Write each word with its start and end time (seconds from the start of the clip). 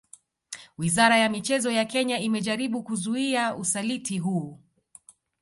Wizara 0.77 1.17
ya 1.17 1.29
michezo 1.29 1.71
ya 1.71 1.85
Kenya 1.85 2.19
imejaribu 2.19 2.83
kuzuia 2.83 3.55
usaliti 3.55 4.19
huu 4.19 4.59